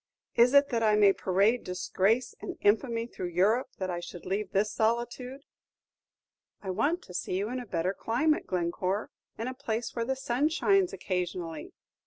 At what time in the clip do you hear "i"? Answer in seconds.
0.81-0.95, 3.91-3.99, 6.59-6.71